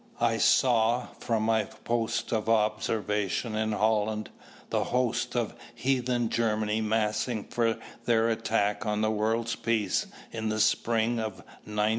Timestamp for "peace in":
9.55-10.49